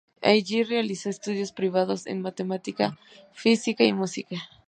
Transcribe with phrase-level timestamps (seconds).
[0.23, 2.97] Allí, realizó estudios privados en matemática,
[3.33, 4.37] física, y música.